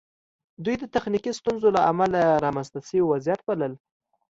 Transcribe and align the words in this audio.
دوی 0.63 0.75
د 0.79 0.83
تخنیکي 0.95 1.31
ستونزو 1.39 1.67
له 1.75 1.81
امله 1.91 2.21
رامنځته 2.45 2.79
شوی 2.87 3.01
وضعیت 3.11 3.41
بلل 3.47 3.73